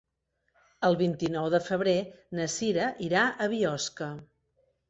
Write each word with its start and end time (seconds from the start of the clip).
El 0.89 0.97
vint-i-nou 1.01 1.49
de 1.55 1.59
febrer 1.67 1.95
na 2.39 2.49
Cira 2.57 2.89
irà 3.11 3.29
a 3.47 3.51
Biosca. 3.55 4.13